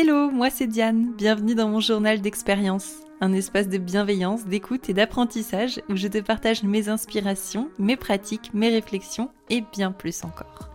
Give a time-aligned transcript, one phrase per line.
[0.00, 4.94] Hello, moi c'est Diane, bienvenue dans mon journal d'expérience, un espace de bienveillance, d'écoute et
[4.94, 10.70] d'apprentissage où je te partage mes inspirations, mes pratiques, mes réflexions et bien plus encore.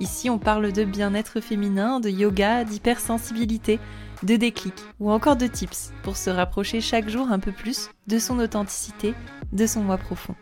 [0.00, 3.80] Ici on parle de bien-être féminin, de yoga, d'hypersensibilité,
[4.22, 8.18] de déclic ou encore de tips pour se rapprocher chaque jour un peu plus de
[8.18, 9.14] son authenticité,
[9.50, 10.34] de son moi profond.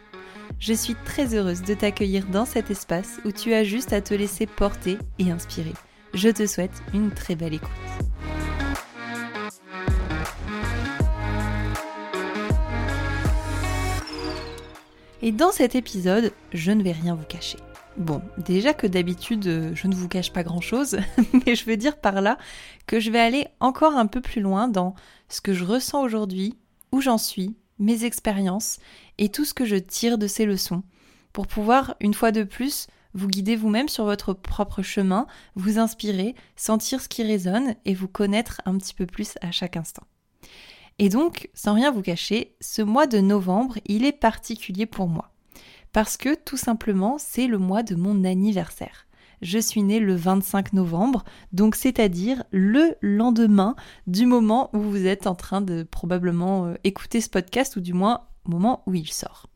[0.58, 4.14] Je suis très heureuse de t'accueillir dans cet espace où tu as juste à te
[4.14, 5.74] laisser porter et inspirer.
[6.16, 7.68] Je te souhaite une très belle écoute.
[15.20, 17.58] Et dans cet épisode, je ne vais rien vous cacher.
[17.98, 20.96] Bon, déjà que d'habitude, je ne vous cache pas grand-chose,
[21.46, 22.38] mais je veux dire par là
[22.86, 24.94] que je vais aller encore un peu plus loin dans
[25.28, 26.56] ce que je ressens aujourd'hui,
[26.92, 28.78] où j'en suis, mes expériences
[29.18, 30.82] et tout ce que je tire de ces leçons,
[31.34, 32.86] pour pouvoir, une fois de plus,
[33.16, 38.08] vous guider vous-même sur votre propre chemin, vous inspirer, sentir ce qui résonne et vous
[38.08, 40.04] connaître un petit peu plus à chaque instant.
[40.98, 45.32] Et donc, sans rien vous cacher, ce mois de novembre, il est particulier pour moi.
[45.92, 49.06] Parce que tout simplement, c'est le mois de mon anniversaire.
[49.42, 55.26] Je suis née le 25 novembre, donc c'est-à-dire le lendemain du moment où vous êtes
[55.26, 59.12] en train de probablement euh, écouter ce podcast, ou du moins au moment où il
[59.12, 59.48] sort.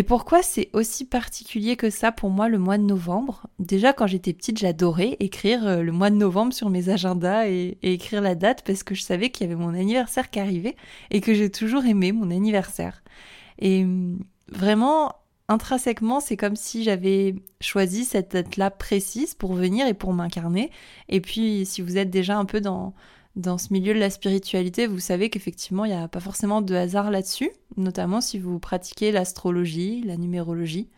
[0.00, 3.46] Et pourquoi c'est aussi particulier que ça pour moi le mois de novembre?
[3.58, 7.76] Déjà quand j'étais petite j'adorais écrire euh, le mois de novembre sur mes agendas et,
[7.82, 10.74] écrire la date parce que je savais qu'il y avait mon anniversaire qui arrivait
[11.10, 13.02] et que j'ai toujours aimé mon anniversaire.
[13.58, 15.16] Et hum, vraiment
[15.48, 20.70] intrinsèquement c'est comme si j'avais choisi cette date-là précise pour venir et pour m'incarner.
[21.10, 22.94] Et puis si vous êtes déjà un peu dans
[23.36, 26.74] dans ce milieu de la spiritualité, vous savez qu'effectivement, il n'y a pas forcément de
[26.74, 30.88] hasard là-dessus, notamment si vous pratiquez l'astrologie, la numérologie.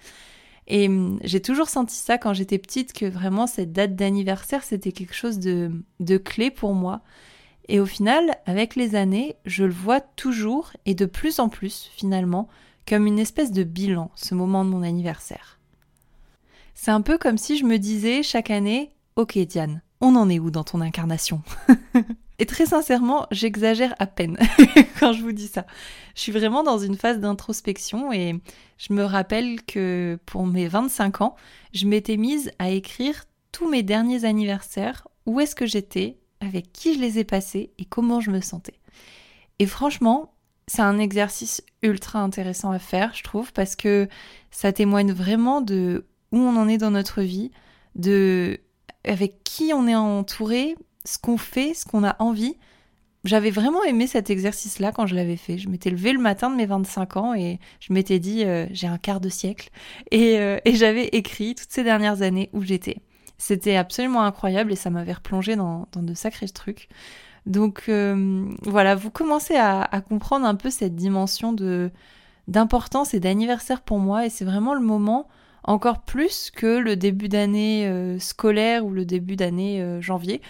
[0.66, 4.92] Et hum, j'ai toujours senti ça quand j'étais petite, que vraiment cette date d'anniversaire, c'était
[4.92, 7.02] quelque chose de, de clé pour moi.
[7.68, 11.90] Et au final, avec les années, je le vois toujours et de plus en plus,
[11.94, 12.48] finalement,
[12.88, 15.58] comme une espèce de bilan, ce moment de mon anniversaire.
[16.74, 20.38] C'est un peu comme si je me disais chaque année, ok Diane, on en est
[20.38, 21.42] où dans ton incarnation
[22.38, 24.36] Et très sincèrement, j'exagère à peine
[24.98, 25.64] quand je vous dis ça.
[26.16, 28.34] Je suis vraiment dans une phase d'introspection et
[28.78, 31.36] je me rappelle que pour mes 25 ans,
[31.72, 36.94] je m'étais mise à écrire tous mes derniers anniversaires, où est-ce que j'étais, avec qui
[36.94, 38.80] je les ai passés et comment je me sentais.
[39.60, 40.34] Et franchement,
[40.66, 44.08] c'est un exercice ultra intéressant à faire, je trouve, parce que
[44.50, 47.52] ça témoigne vraiment de où on en est dans notre vie,
[47.94, 48.58] de
[49.04, 52.56] avec qui on est entouré, ce qu'on fait, ce qu'on a envie.
[53.24, 55.56] J'avais vraiment aimé cet exercice-là quand je l'avais fait.
[55.56, 58.88] Je m'étais levée le matin de mes 25 ans et je m'étais dit euh, j'ai
[58.88, 59.70] un quart de siècle.
[60.12, 62.98] Euh, et, j'avais écrit toutes ces dernières années où j'étais.
[63.38, 66.88] C'était absolument incroyable et ça m'avait replongé dans, de sacrés trucs.
[67.46, 71.90] Donc euh, voilà, vous commencez à, à, comprendre un peu cette dimension de
[72.48, 75.28] d'importance et d'anniversaire pour moi et c'est vraiment le moment
[75.64, 80.40] encore plus que le début d'année euh, scolaire ou le début d'année euh, janvier,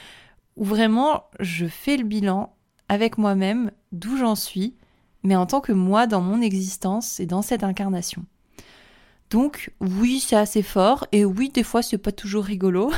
[0.57, 2.55] où vraiment je fais le bilan
[2.89, 4.75] avec moi-même d'où j'en suis,
[5.23, 8.25] mais en tant que moi dans mon existence et dans cette incarnation.
[9.31, 12.93] Donc oui, c'est assez fort et oui, des fois c'est pas toujours rigolo,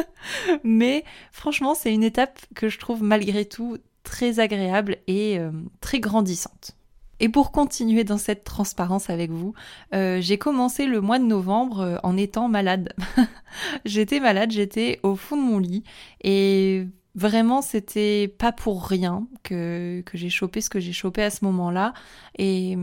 [0.64, 5.50] mais franchement c'est une étape que je trouve malgré tout très agréable et euh,
[5.80, 6.76] très grandissante.
[7.20, 9.52] Et pour continuer dans cette transparence avec vous,
[9.94, 12.94] euh, j'ai commencé le mois de novembre euh, en étant malade.
[13.84, 15.84] j'étais malade, j'étais au fond de mon lit
[16.24, 21.44] et vraiment c'était pas pour rien que, j'ai chopé ce que j'ai chopé à ce
[21.44, 21.92] moment-là.
[22.38, 22.78] Et,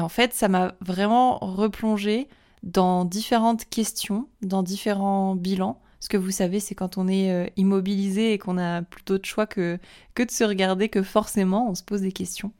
[0.00, 2.28] en fait, ça m'a vraiment replongé
[2.62, 5.82] dans différentes questions, dans différents bilans.
[6.00, 9.24] Ce que vous savez, c'est quand on est euh, immobilisé et qu'on a plutôt de
[9.24, 9.78] choix que
[10.16, 12.52] de se regarder, que forcément on se pose des questions.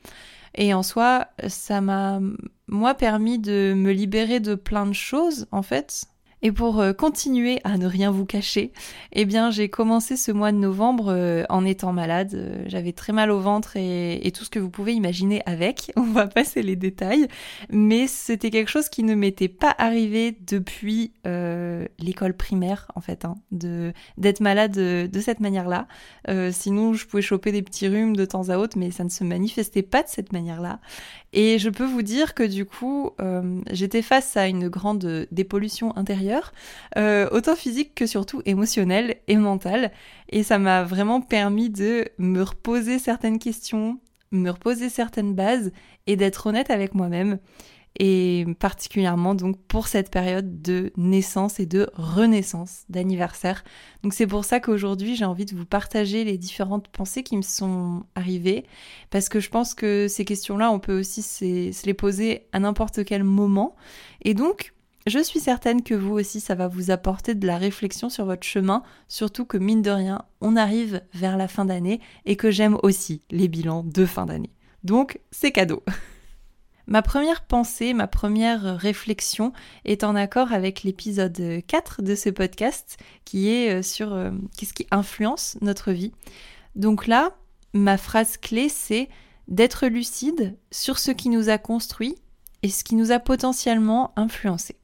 [0.55, 2.21] Et en soi, ça m'a,
[2.69, 6.07] moi, permis de me libérer de plein de choses, en fait,
[6.45, 8.71] et pour euh, continuer à ne rien vous cacher,
[9.13, 12.35] eh bien j'ai commencé ce mois de novembre euh, en étant malade.
[12.35, 15.91] Euh, j'avais très mal au ventre et, tout ce que vous pouvez imaginer avec.
[15.97, 17.29] On va passer les détails,
[17.71, 21.13] mais c'était quelque chose qui ne m'était pas arrivé depuis
[21.99, 25.87] l'école primaire en fait, hein, d'être malade de cette manière-là.
[26.51, 29.25] sinon, je pouvais choper des petits rhumes de temps à autre, mais ça ne se
[29.25, 30.81] manifestait pas de cette manière-là.
[31.33, 33.13] Et je peux vous dire que du coup,
[33.71, 36.34] j'étais face à une grande dépollution intérieure
[36.97, 39.93] euh, autant physique que surtout émotionnel et mental.
[40.29, 43.99] Et ça m'a vraiment permis de me reposer certaines questions,
[44.31, 45.73] me reposer certaines bases
[46.07, 47.39] et d'être honnête avec moi-même.
[48.01, 53.63] et particulièrement donc pour cette période de naissance et de renaissance d'anniversaire.
[54.03, 57.43] Donc c'est pour ça qu'aujourd'hui j'ai envie de vous partager les différentes pensées qui me
[57.43, 58.65] sont arrivées
[59.11, 63.05] parce que je pense que ces questions-là on peut aussi se les poser à n'importe
[63.05, 63.77] quel moment
[64.23, 64.74] et donc
[65.07, 68.47] je suis certaine que vous aussi, ça va vous apporter de la réflexion sur votre
[68.47, 72.79] chemin, surtout que mine de rien, on arrive vers la fin d'année et que j'aime
[72.83, 74.51] aussi les bilans de fin d'année.
[74.83, 75.83] Donc, c'est cadeau.
[76.87, 79.55] Ma première pensée, ma première réflexion
[79.87, 84.75] est en accord avec l'épisode 4 de ce podcast qui est euh, sur euh, qu'est-ce
[84.75, 86.13] qui influence notre vie.
[86.77, 87.39] Donc là,
[87.73, 89.09] ma phrase clé c'est
[89.49, 92.17] d'être lucide sur ce qui nous a construit
[92.63, 94.77] et ce qui nous a potentiellement influencé.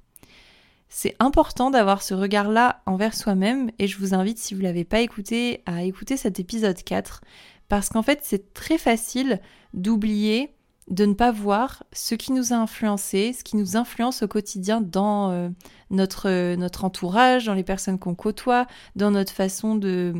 [0.92, 4.84] C'est important d'avoir ce regard-là envers soi-même et je vous invite, si vous ne l'avez
[4.84, 7.20] pas écouté, à écouter cet épisode 4
[7.68, 9.40] parce qu'en fait c'est très facile
[9.72, 10.52] d'oublier
[10.88, 14.80] de ne pas voir ce qui nous a influencé, ce qui nous influence au quotidien
[14.80, 15.48] dans euh,
[15.90, 18.66] notre, notre entourage, dans les personnes qu'on côtoie,
[18.96, 20.12] dans notre façon de,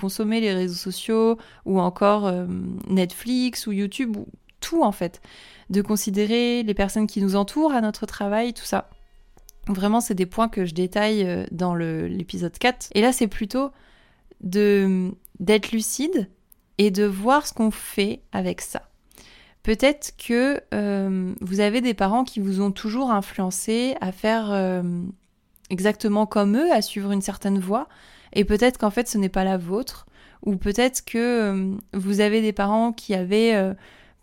[0.00, 2.46] consommer les réseaux sociaux ou encore euh,
[2.88, 4.28] Netflix ou YouTube, ou
[4.60, 5.20] tout en fait.
[5.70, 8.88] De considérer les personnes qui nous entourent à notre travail, tout ça.
[9.68, 12.88] Vraiment, c'est des points que je détaille euh, dans l'épisode 4.
[12.94, 13.70] Et là, c'est plutôt
[14.40, 16.28] d'être lucide
[16.78, 18.82] et de voir ce qu'on fait avec ça.
[19.62, 24.82] Peut-être que euh, vous avez des parents qui vous ont toujours influencé à faire euh,
[25.70, 27.88] exactement comme eux, à suivre une certaine voie,
[28.32, 30.06] et peut-être qu'en fait ce n'est pas la vôtre,
[30.44, 33.72] ou peut-être que vous avez des parents qui avaient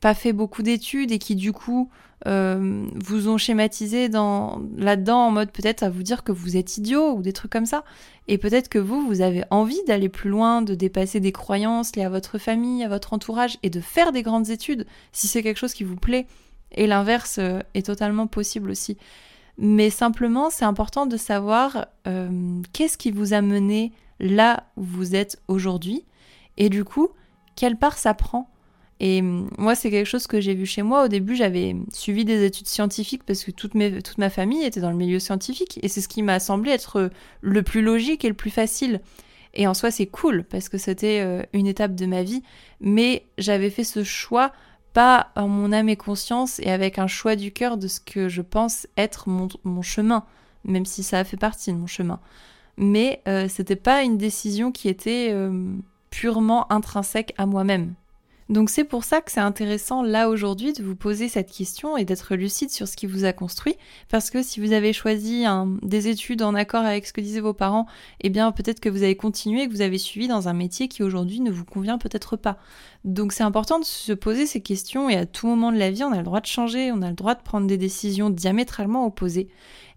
[0.02, 1.90] pas fait beaucoup d'études et qui du coup
[2.28, 6.78] euh, vous ont schématisé dans là-dedans en mode peut-être à vous dire que vous êtes
[6.78, 7.84] idiot ou des trucs comme ça.
[8.28, 12.04] Et peut-être que vous, vous avez envie d'aller plus loin, de dépasser des croyances liées
[12.04, 15.58] à votre famille, à votre entourage et de faire des grandes études si c'est quelque
[15.58, 16.28] chose qui vous plaît.
[16.72, 18.98] Et l'inverse euh, est totalement possible aussi.
[19.58, 25.16] Mais simplement, c'est important de savoir euh, qu'est-ce qui vous a mené là où vous
[25.16, 26.06] êtes aujourd'hui
[26.60, 27.10] et du coup,
[27.56, 28.50] quelle part ça prend
[29.00, 31.06] et hum, moi, c'est quelque chose que j'ai vu chez moi.
[31.06, 34.92] Au début, j'avais suivi des études scientifiques parce que toute, toute ma famille était dans
[34.92, 35.80] le milieu scientifique.
[35.82, 37.10] Et c'est ce qui m'a semblé être
[37.42, 39.00] le plus logique et le plus facile.
[39.54, 42.44] Et en soi, c'est cool parce que c'était euh, une étape de ma vie.
[42.82, 44.52] Mais j'avais fait ce choix
[44.94, 48.28] pas en mon âme et conscience et avec un choix du cœur de ce que
[48.28, 50.26] je pense être mon, chemin,
[50.66, 52.20] même si ça a fait partie de mon chemin.
[52.76, 55.74] Mais euh, c'était pas une décision qui était euh,
[56.10, 57.94] purement intrinsèque à moi-même.
[58.50, 62.04] Donc c'est pour ça que c'est intéressant là aujourd'hui de vous poser cette question et
[62.04, 63.76] d'être lucide sur ce qui vous a construit,
[64.10, 65.46] parce que si vous avez choisi
[65.84, 67.86] des études en accord avec ce que disaient vos parents,
[68.22, 70.88] eh bien peut-être que vous avez continué et que vous avez suivi dans un métier
[70.88, 72.58] qui aujourd'hui ne vous convient peut-être pas.
[73.06, 76.04] Donc c'est important de se poser ces questions et à tout moment de la vie
[76.04, 79.06] on a le droit de changer, on a le droit de prendre des décisions diamétralement
[79.06, 79.48] opposées.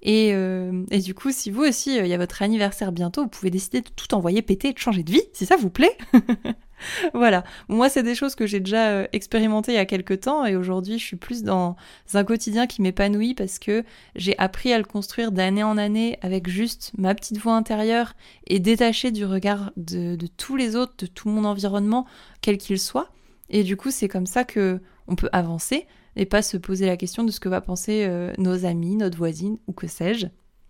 [0.02, 3.22] Et, euh, et, du coup, si vous aussi, euh, il y a votre anniversaire bientôt,
[3.22, 5.70] vous pouvez décider de tout envoyer péter et de changer de vie, si ça vous
[5.70, 5.96] plaît.
[7.14, 7.44] voilà.
[7.68, 10.56] Moi, c'est des choses que j'ai déjà euh, expérimentées il y a quelques temps et
[10.56, 11.76] aujourd'hui, je suis plus dans
[12.14, 13.84] un quotidien qui m'épanouit parce que
[14.16, 18.14] j'ai appris à le construire d'année en année avec juste ma petite voix intérieure
[18.46, 22.06] et détaché du regard de, tous les autres, de tout mon environnement,
[22.40, 23.10] quel qu'il soit.
[23.50, 25.86] Et du coup, c'est comme ça que on peut avancer
[26.16, 29.18] et pas se poser la question de ce que va penser euh, nos amis, notre
[29.18, 30.26] voisine ou que sais-je.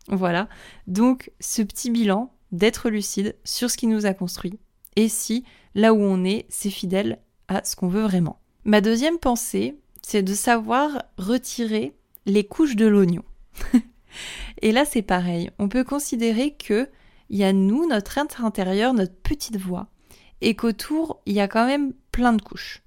[0.08, 0.48] Voilà.
[0.86, 4.58] Donc, ce petit bilan d'être lucide sur ce qui nous a construit
[4.96, 8.40] et si là où on est, c'est fidèle à ce qu'on veut vraiment.
[8.64, 11.94] Ma deuxième pensée, c'est de savoir retirer
[12.26, 13.24] les couches de l'oignon.
[14.62, 15.50] et là, c'est pareil.
[15.58, 16.88] On peut considérer que
[17.30, 19.88] il y a nous, notre être intérieur, notre petite voix,
[20.42, 22.82] et qu'autour, il y a quand même plein de couches,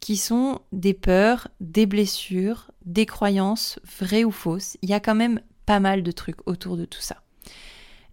[0.00, 4.78] qui sont des peurs, des blessures, des croyances, vraies ou fausses.
[4.80, 7.22] Il y a quand même pas mal de trucs autour de tout ça.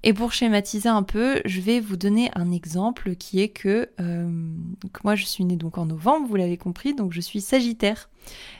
[0.06, 4.30] Et pour schématiser un peu, je vais vous donner un exemple qui est que, euh,
[5.06, 8.10] moi je suis née donc en novembre, vous l'avez compris, donc je suis Sagittaire.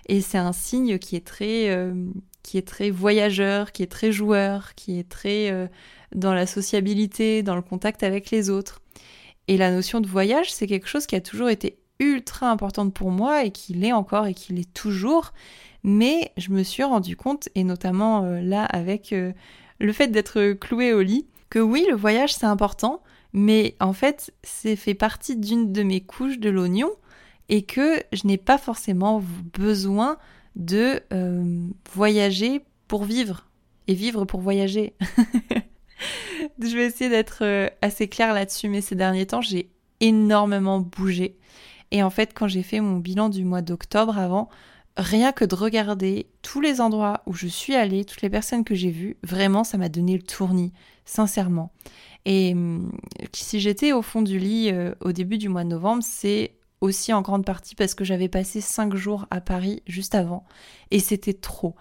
[0.08, 1.94] Et c'est un signe qui est très, euh,
[2.44, 5.68] qui est très voyageur, qui est très joueur, qui est très euh,
[6.16, 8.82] dans la sociabilité, dans le contact avec les autres.
[9.50, 13.12] Et la notion de voyage, c'est quelque chose qui a toujours été ultra importante pour
[13.12, 15.34] moi et qui l'est encore et qui l'est toujours.
[15.84, 19.14] Mais je me suis rendu compte, et notamment là avec
[19.80, 24.34] le fait d'être cloué au lit, que oui, le voyage c'est important, mais en fait
[24.42, 26.90] c'est fait partie d'une de mes couches de l'oignon
[27.48, 29.24] et que je n'ai pas forcément
[29.56, 30.18] besoin
[30.56, 33.46] de euh, voyager pour vivre
[33.86, 34.96] et vivre pour voyager.
[36.60, 39.70] je vais essayer d'être euh, assez claire là-dessus, mais ces derniers temps j'ai
[40.00, 41.38] énormément bougé.
[41.92, 44.50] Et en fait, quand j'ai fait mon bilan du mois d'octobre avant,
[44.98, 48.76] rien que de regarder tous les endroits où je suis allée, toutes les personnes que
[48.76, 50.72] j'ai vues, vraiment, ça m'a donné le tournis,
[51.06, 51.72] sincèrement.
[52.26, 52.92] Et hum,
[53.34, 57.14] si j'étais au fond du lit euh, au début du mois de novembre, c'est aussi
[57.14, 60.46] en grande partie parce que j'avais passé cinq jours à Paris juste avant.
[60.92, 61.76] Et c'était trop.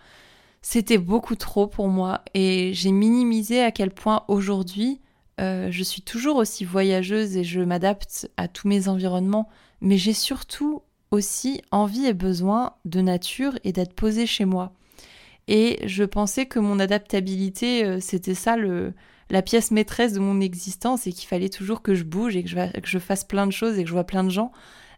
[0.62, 2.22] C'était beaucoup trop pour moi.
[2.34, 5.00] Et j'ai minimisé à quel point aujourd'hui,
[5.40, 9.48] euh, je suis toujours aussi voyageuse et je m'adapte à tous mes environnements.
[9.80, 14.72] Mais j'ai surtout aussi envie et besoin de nature et d'être posée chez moi.
[15.46, 18.94] Et je pensais que mon adaptabilité, euh, c'était ça le,
[19.30, 22.48] la pièce maîtresse de mon existence et qu'il fallait toujours que je bouge et que
[22.48, 24.50] je, que je fasse plein de choses et que je vois plein de gens.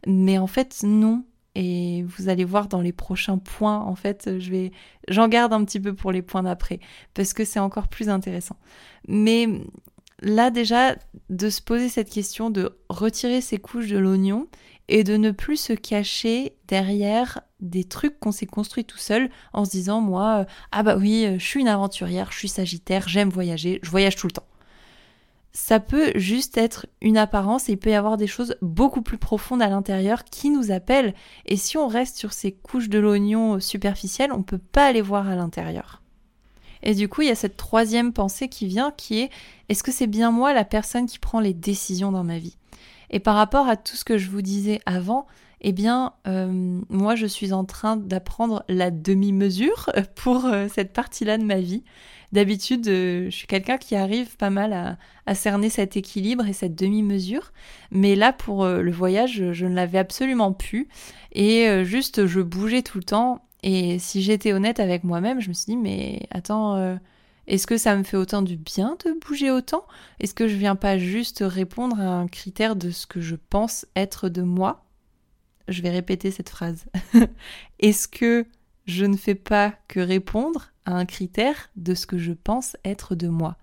[0.06, 1.24] Mais en fait, non.
[1.56, 4.72] Et vous allez voir dans les prochains points, en fait, je vais,
[5.08, 6.80] j'en garde un petit peu pour les points d'après
[7.14, 8.56] parce que c'est encore plus intéressant.
[9.06, 9.46] Mais
[10.24, 10.96] là déjà,
[11.30, 14.48] de se poser cette question, de retirer ces couches de l'oignon
[14.88, 19.64] et de ne plus se cacher derrière des trucs qu'on s'est construits tout seul en
[19.64, 23.08] se disant moi euh, ah bah oui euh, je suis une aventurière je suis sagittaire
[23.08, 24.46] j'aime voyager je voyage tout le temps.
[25.52, 29.18] Ça peut juste être une apparence et il peut y avoir des choses beaucoup plus
[29.18, 31.14] profondes à l'intérieur qui nous appellent.
[31.46, 35.28] Et si on reste sur ces couches de l'oignon superficielles on peut pas aller voir
[35.28, 36.02] à l'intérieur
[36.84, 39.30] et du coup il y a cette troisième pensée qui vient qui est
[39.68, 42.56] est-ce que c'est bien moi la personne qui prend les décisions dans ma vie?
[43.10, 45.26] Et par rapport à tout ce que je vous disais avant,
[45.66, 51.38] eh bien, euh, moi, je suis en train d'apprendre la demi-mesure pour euh, cette partie-là
[51.38, 51.84] de ma vie.
[52.32, 56.74] D'habitude, euh, je suis quelqu'un qui arrive pas mal à, cerner cet équilibre et cette
[56.74, 57.52] demi-mesure.
[57.90, 60.88] Mais là, pour le voyage, je, ne l'avais absolument plus.
[61.32, 63.42] Et juste, je bougeais tout le temps.
[63.64, 66.98] Et si j'étais honnête avec moi-même, je me suis dit, mais attends
[67.46, 69.86] est-ce que ça me fait autant du bien de bouger autant?
[70.20, 73.86] Est-ce que je viens pas juste répondre à un critère de ce que je pense
[73.96, 74.84] être de moi?
[75.68, 76.86] Je vais répéter cette phrase.
[77.80, 78.46] Est-ce que
[78.86, 83.14] je ne fais pas que répondre à un critère de ce que je pense être
[83.14, 83.56] de moi?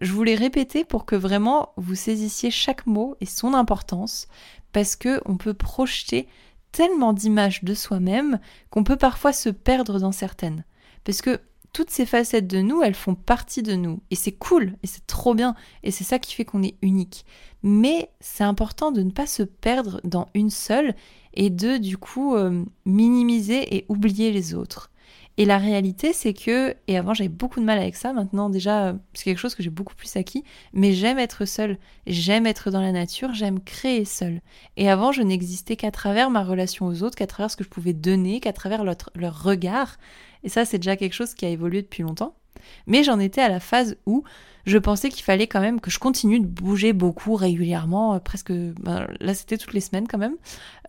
[0.00, 4.28] Je voulais répéter pour que vraiment vous saisissiez chaque mot et son importance
[4.72, 6.26] parce que on peut projeter
[6.74, 10.64] tellement d'images de soi-même qu'on peut parfois se perdre dans certaines.
[11.04, 11.40] Parce que
[11.72, 14.00] toutes ces facettes de nous, elles font partie de nous.
[14.10, 15.54] Et c'est cool, et c'est trop bien,
[15.84, 17.24] et c'est ça qui fait qu'on est unique.
[17.62, 20.94] Mais c'est important de ne pas se perdre dans une seule
[21.34, 24.90] et de, du coup, euh, minimiser et oublier les autres.
[25.36, 28.94] Et la réalité, c'est que, et avant j'avais beaucoup de mal avec ça, maintenant déjà
[29.14, 32.80] c'est quelque chose que j'ai beaucoup plus acquis, mais j'aime être seule, j'aime être dans
[32.80, 34.40] la nature, j'aime créer seule.
[34.76, 37.68] Et avant je n'existais qu'à travers ma relation aux autres, qu'à travers ce que je
[37.68, 39.96] pouvais donner, qu'à travers leur regard.
[40.44, 42.36] Et ça c'est déjà quelque chose qui a évolué depuis longtemps.
[42.86, 44.24] Mais j'en étais à la phase où
[44.66, 48.52] je pensais qu'il fallait quand même que je continue de bouger beaucoup régulièrement, euh, presque,
[48.52, 50.36] ben, là c'était toutes les semaines quand même,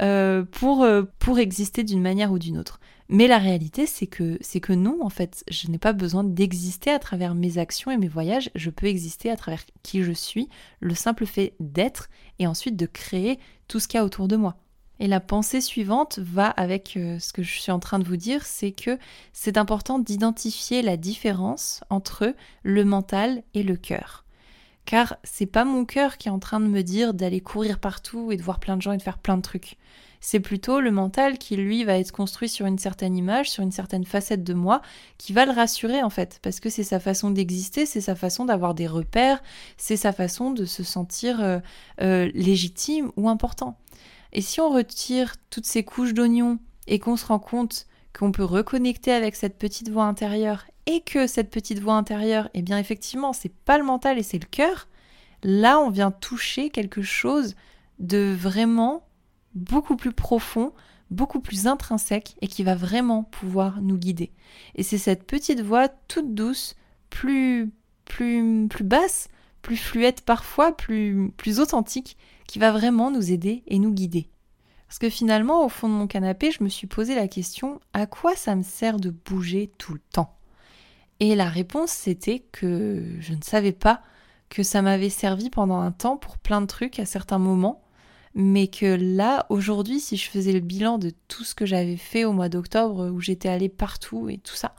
[0.02, 2.80] euh, pour, euh, pour exister d'une manière ou d'une autre.
[3.08, 6.90] Mais la réalité, c'est que, c'est que non, en fait, je n'ai pas besoin d'exister
[6.90, 10.50] à travers mes actions et mes voyages, je peux exister à travers qui je suis,
[10.80, 12.10] le simple fait d'être
[12.40, 14.56] et ensuite de créer tout ce qu'il y a autour de moi.
[15.00, 18.18] Et la pensée suivante va avec euh, ce que je suis en train de vous
[18.18, 18.98] dire, c'est que
[19.34, 22.34] c'est important d'identifier la différence entre
[22.64, 24.24] le mental et le cœur.
[24.86, 28.32] Car c'est pas mon cœur qui est en train de me dire d'aller courir partout
[28.32, 29.78] et de voir plein de gens et de faire plein de trucs
[30.26, 33.72] c'est plutôt le mental qui lui va être construit sur une certaine image, sur une
[33.72, 34.82] certaine facette de moi,
[35.20, 38.44] qui va le rassurer en fait, parce que c'est sa façon d'exister, c'est sa façon
[38.44, 39.44] d'avoir des repères,
[39.78, 41.60] c'est sa façon de se sentir euh,
[42.02, 43.78] euh, légitime ou important.
[44.34, 47.86] Et si on retire toutes ces couches d'oignons et qu'on se rend compte
[48.18, 52.64] qu'on peut reconnecter avec cette petite voix intérieure et que cette petite voix intérieure, eh
[52.64, 54.88] bien effectivement, c'est pas le mental et c'est le cœur,
[55.44, 57.56] là on vient toucher quelque chose
[58.00, 59.04] de vraiment
[59.56, 60.74] beaucoup plus profond,
[61.10, 64.32] beaucoup plus intrinsèque et qui va vraiment pouvoir nous guider.
[64.76, 66.76] Et c'est cette petite voix toute douce,
[67.10, 67.72] plus
[68.06, 69.30] plus plus basse,
[69.62, 74.30] plus fluette parfois, plus plus authentique qui va vraiment nous aider et nous guider.
[74.88, 78.06] Parce que finalement, au fond de mon canapé, je me suis posé la question à
[78.06, 80.38] quoi ça me sert de bouger tout le temps?
[81.20, 84.02] Et la réponse c'était que je ne savais pas
[84.50, 87.85] que ça m'avait servi pendant un temps pour plein de trucs à certains moments
[88.36, 92.26] mais que là, aujourd'hui, si je faisais le bilan de tout ce que j'avais fait
[92.26, 94.76] au mois d'octobre, où j'étais allée partout et tout ça,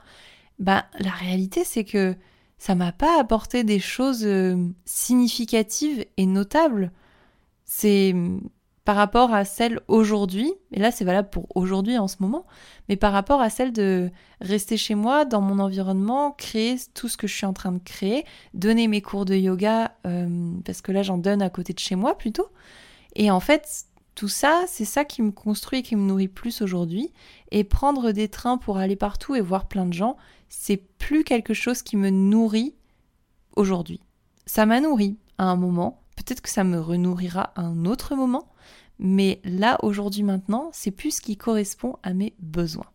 [0.58, 2.14] bah la réalité c'est que
[2.58, 6.92] ça m'a pas apporté des choses euh, significatives et notables.
[7.64, 8.14] C'est
[8.84, 12.46] par rapport à celle aujourd'hui, et là c'est valable pour aujourd'hui en ce moment,
[12.88, 14.10] mais par rapport à celle de
[14.40, 17.80] rester chez moi, dans mon environnement, créer tout ce que je suis en train de
[17.82, 21.80] créer, donner mes cours de yoga, euh, parce que là j'en donne à côté de
[21.80, 22.48] chez moi plutôt,
[23.16, 26.62] et en fait, Tout ça, c'est ça qui me construit et qui me nourrit plus
[26.62, 27.12] aujourd'hui.
[27.50, 30.16] Et prendre des trains pour aller partout et voir plein de gens,
[30.48, 32.74] c'est plus quelque chose qui me nourrit
[33.56, 34.00] aujourd'hui.
[34.46, 38.48] Ça m'a nourri à un moment, peut-être que ça me renourrira à un autre moment,
[38.98, 42.90] mais là, aujourd'hui, maintenant, c'est plus ce qui correspond à mes besoins.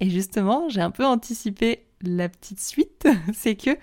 [0.00, 3.76] Et justement, j'ai un peu anticipé la petite suite, c'est que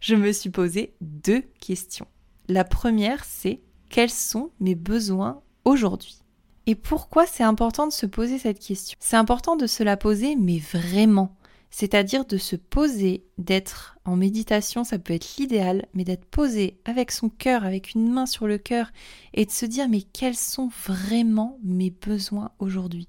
[0.00, 2.08] je me suis posé deux questions.
[2.48, 6.18] La première, c'est quels sont mes besoins aujourd'hui
[6.66, 8.96] Et pourquoi c'est important de se poser cette question.
[9.00, 11.36] C'est important de se la poser, mais vraiment.
[11.70, 17.10] C'est-à-dire de se poser, d'être en méditation, ça peut être l'idéal, mais d'être posé avec
[17.10, 18.92] son cœur, avec une main sur le cœur,
[19.34, 23.08] et de se dire mais quels sont vraiment mes besoins aujourd'hui?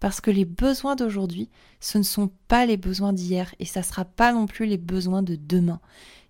[0.00, 1.48] Parce que les besoins d'aujourd'hui,
[1.80, 4.78] ce ne sont pas les besoins d'hier, et ça ne sera pas non plus les
[4.78, 5.80] besoins de demain.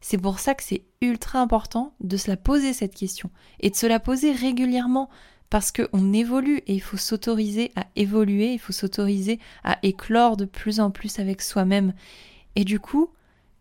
[0.00, 3.76] C'est pour ça que c'est ultra important de se la poser cette question, et de
[3.76, 5.08] se la poser régulièrement,
[5.50, 10.44] parce qu'on évolue et il faut s'autoriser à évoluer, il faut s'autoriser à éclore de
[10.44, 11.94] plus en plus avec soi-même.
[12.54, 13.10] Et du coup,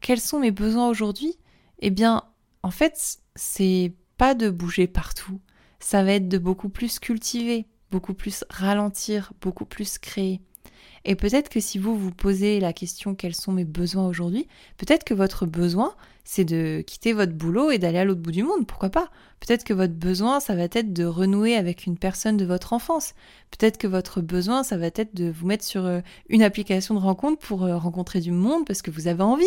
[0.02, 1.38] quels sont mes besoins aujourd'hui?
[1.80, 2.24] Eh bien,
[2.64, 5.40] en fait, c'est pas de bouger partout,
[5.80, 10.42] ça va être de beaucoup plus cultiver, beaucoup plus ralentir, beaucoup plus créer.
[11.10, 14.46] Et peut-être que si vous vous posez la question quels sont mes besoins aujourd'hui,
[14.76, 15.96] peut-être que votre besoin,
[16.26, 19.10] c'est de quitter votre boulot et d'aller à l'autre bout du monde, pourquoi pas?
[19.40, 23.14] Peut-être que votre besoin, ça va être de renouer avec une personne de votre enfance.
[23.52, 27.00] Peut-être que votre besoin, ça va être de vous mettre sur euh, une application de
[27.00, 29.46] rencontre pour euh, rencontrer du monde parce que vous avez envie.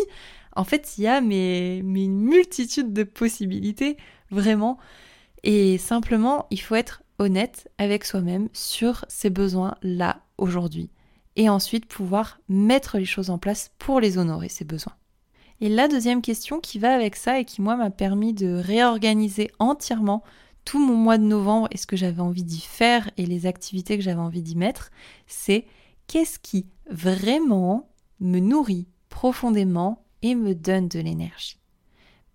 [0.56, 3.98] En fait, il y a mais, une multitude de possibilités,
[4.30, 4.78] vraiment.
[5.42, 10.88] Et simplement, il faut être honnête avec soi-même sur ces besoins là aujourd'hui
[11.40, 14.92] et ensuite pouvoir mettre les choses en place pour les honorer, ces besoins.
[15.62, 19.50] Et la deuxième question qui va avec ça et qui moi m'a permis de réorganiser
[19.58, 20.22] entièrement
[20.66, 23.96] tout mon mois de novembre et ce que j'avais envie d'y faire et les activités
[23.96, 24.90] que j'avais envie d'y mettre,
[25.26, 25.64] c'est
[26.08, 27.88] qu'est-ce qui vraiment
[28.20, 31.58] me nourrit profondément et me donne de l'énergie.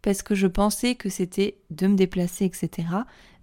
[0.02, 2.88] Parce que je pensais que c'était de me déplacer, etc.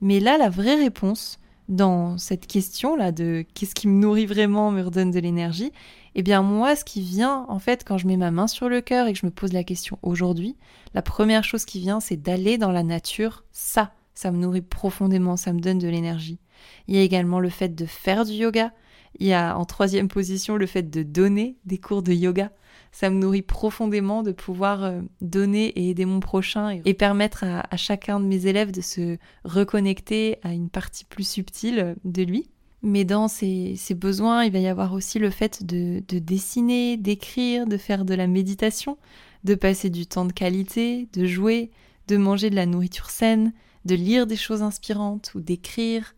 [0.01, 1.39] Mais là, la vraie réponse,
[1.69, 5.73] dans cette question-là de qu'est-ce qui me nourrit vraiment, me redonne de l'énergie,
[6.15, 8.81] eh bien moi, ce qui vient, en fait, quand je mets ma main sur le
[8.81, 10.57] cœur et que je me pose la question aujourd'hui,
[10.95, 13.45] la première chose qui vient, c'est d'aller dans la nature.
[13.53, 16.39] Ça, ça me nourrit profondément, ça me donne de l'énergie.
[16.87, 18.73] Il y a également le fait de faire du yoga.
[19.19, 22.51] Il y a en troisième position le fait de donner des cours de yoga
[22.93, 27.77] ça me nourrit profondément de pouvoir euh, donner et aider mon prochain et, permettre à,
[27.77, 32.49] chacun de mes élèves de se reconnecter à une partie plus subtile de lui.
[32.83, 37.67] Mais dans ces, besoins, il va y avoir aussi le fait de, de dessiner, d'écrire,
[37.67, 38.99] de faire de la méditation,
[39.45, 41.71] de passer du temps de qualité, de jouer,
[42.09, 43.53] de manger de la nourriture saine,
[43.85, 46.15] de lire des choses inspirantes ou d'écrire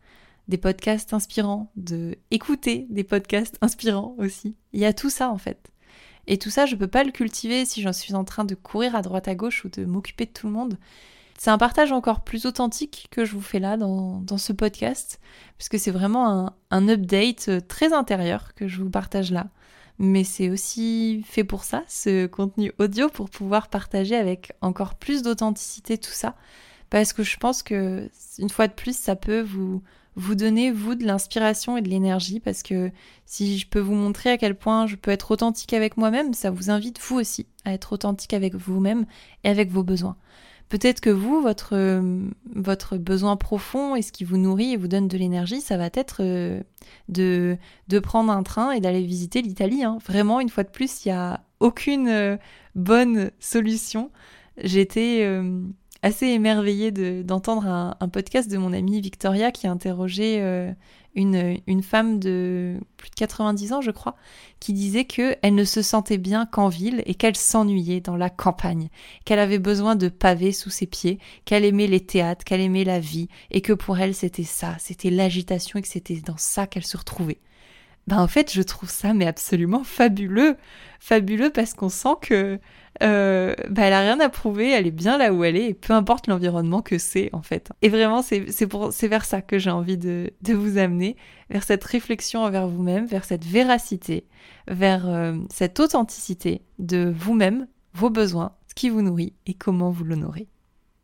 [0.49, 4.57] des podcasts inspirants, de écouter des podcasts inspirants aussi.
[4.73, 5.71] Il y a tout ça en fait.
[6.27, 8.95] Et tout ça, je peux pas le cultiver si j'en suis en train de courir
[8.97, 10.79] à droite à gauche ou de m'occuper de tout le monde.
[11.39, 15.21] C'est un partage encore plus authentique que je vous fais là dans, dans ce podcast,
[15.59, 19.49] puisque c'est vraiment un, un, update très intérieur que je vous partage là.
[19.99, 25.23] Mais c'est aussi fait pour ça, ce contenu audio, pour pouvoir partager avec encore plus
[25.23, 26.35] d'authenticité tout ça.
[26.91, 28.09] Parce que je pense que,
[28.39, 29.83] une fois de plus, ça peut vous,
[30.16, 32.90] vous donner, vous, de l'inspiration et de l'énergie, parce que
[33.27, 36.50] si je peux vous montrer à quel point je peux être authentique avec moi-même, ça
[36.50, 39.07] vous invite, vous aussi, à être authentique avec vous-même
[39.42, 40.16] et avec vos besoins.
[40.68, 42.03] Peut-être que vous, votre,
[42.55, 45.90] votre besoin profond et ce qui vous nourrit et vous donne de l'énergie, ça va
[45.92, 46.62] être euh,
[47.09, 49.85] de, de prendre un train et d'aller visiter l'Italie.
[49.85, 49.98] Hein.
[50.05, 52.37] Vraiment, une fois de plus, il n'y a aucune euh,
[52.74, 54.11] bonne solution.
[54.62, 55.20] J'étais...
[55.22, 55.61] Euh,
[56.05, 56.90] assez émerveillée
[57.25, 60.71] d'entendre un, podcast de mon amie Victoria qui interrogeait euh,
[61.14, 64.14] une, une, femme de plus de 90 ans, je crois,
[64.61, 68.90] qui disait qu'elle ne se sentait bien qu'en ville et qu'elle s'ennuyait dans la campagne,
[69.25, 73.01] qu'elle avait besoin de pavés sous ses pieds, qu'elle aimait les théâtres, qu'elle aimait la
[73.01, 76.85] vie et que pour elle c'était ça, c'était l'agitation et que c'était dans ça qu'elle
[76.85, 77.40] se retrouvait.
[78.07, 80.57] Ben en fait, je trouve ça mais absolument fabuleux,
[81.01, 82.61] fabuleux parce qu'on sent que
[83.03, 85.75] euh, bah, elle a rien à prouver, elle est bien là où elle est, et
[85.75, 87.71] peu importe l'environnement que c'est en fait.
[87.83, 91.17] Et vraiment, c'est c'est vers ça que j'ai envie de, de vous amener,
[91.51, 94.27] vers cette réflexion envers vous-même, vers cette véracité,
[94.69, 100.05] vers euh, cette authenticité de vous-même, vos besoins, ce qui vous nourrit et comment vous
[100.05, 100.49] l'honorez.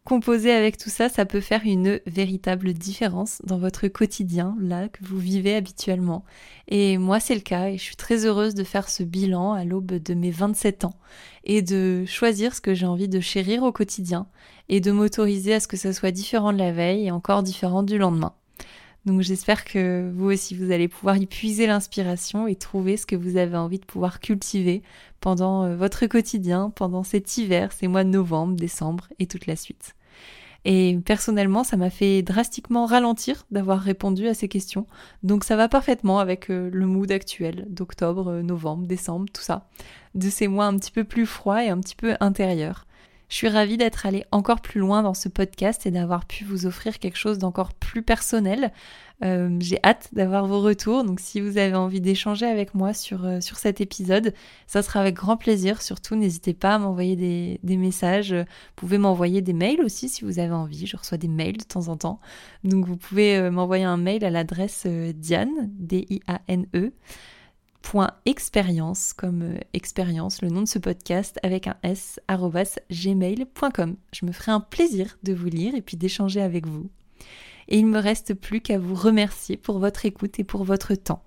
[0.04, 5.04] Composer avec tout ça, ça peut faire une véritable différence dans votre quotidien, là, que
[5.04, 6.24] vous vivez habituellement.
[6.68, 9.64] Et moi, c'est le cas, et je suis très heureuse de faire ce bilan à
[9.64, 10.94] l'aube de mes 27 ans,
[11.44, 14.26] et de choisir ce que j'ai envie de chérir au quotidien,
[14.68, 17.82] et de m'autoriser à ce que ça soit différent de la veille et encore différent
[17.82, 18.34] du lendemain.
[19.06, 23.16] Donc j'espère que vous aussi, vous allez pouvoir y puiser l'inspiration et trouver ce que
[23.16, 24.82] vous avez envie de pouvoir cultiver
[25.20, 29.56] pendant euh, votre quotidien, pendant cet hiver, ces mois de novembre, décembre et toute la
[29.56, 29.94] suite.
[30.66, 34.86] Et personnellement, ça m'a fait drastiquement ralentir d'avoir répondu à ces questions.
[35.22, 39.68] Donc ça va parfaitement avec euh, le mood actuel d'octobre, euh, novembre, décembre, tout ça.
[40.14, 42.86] De ces mois un petit peu plus froids et un petit peu intérieurs.
[43.30, 46.66] Je suis ravie d'être allée encore plus loin dans ce podcast et d'avoir pu vous
[46.66, 48.72] offrir quelque chose d'encore plus personnel.
[49.22, 53.24] Euh, j'ai hâte d'avoir vos retours, donc si vous avez envie d'échanger avec moi sur,
[53.24, 54.34] euh, cet épisode,
[54.66, 55.80] ça sera avec grand plaisir.
[55.80, 58.32] Surtout, n'hésitez pas à m'envoyer des, des, messages.
[58.32, 60.86] Vous pouvez m'envoyer des mails aussi si vous avez envie.
[60.86, 62.18] Je reçois des mails de temps en temps.
[62.64, 66.92] Donc vous pouvez euh, m'envoyer un mail à l'adresse Diane, D-I-A-N-E
[68.24, 73.96] expérience comme euh, expérience, le nom de ce podcast avec un s gmail.com.
[74.12, 76.88] Je me ferai un plaisir de vous lire et puis d'échanger avec vous.
[77.68, 81.22] Et il me reste plus qu'à vous remercier pour votre écoute et pour votre temps.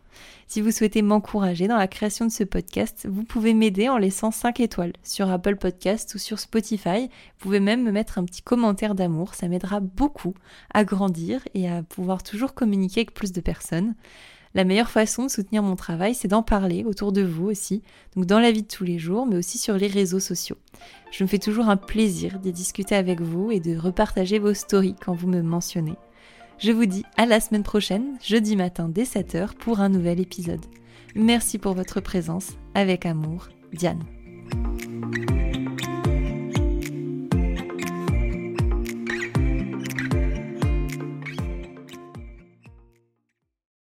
[0.47, 4.29] Si vous souhaitez m'encourager dans la création de ce podcast, vous pouvez m'aider en laissant
[4.29, 7.07] 5 étoiles sur Apple Podcast ou sur Spotify.
[7.07, 10.35] Vous pouvez même me mettre un petit commentaire d'amour, ça m'aidera beaucoup
[10.73, 13.95] à grandir et à pouvoir toujours communiquer avec plus de personnes.
[14.55, 17.81] La meilleure façon de soutenir mon travail, c'est d'en parler autour de vous aussi,
[18.15, 20.57] donc dans la vie de tous les jours, mais aussi sur les réseaux sociaux.
[21.11, 24.95] Je me fais toujours un plaisir d'y discuter avec vous et de repartager vos stories
[25.03, 25.95] quand vous me mentionnez.
[26.59, 30.65] Je vous dis à la semaine prochaine, jeudi matin dès 7h, pour un nouvel épisode.
[31.15, 32.51] Merci pour votre présence.
[32.75, 34.03] Avec amour, Diane.